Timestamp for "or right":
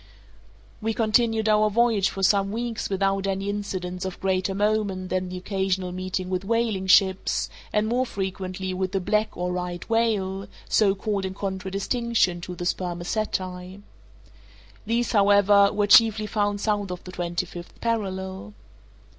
9.37-9.87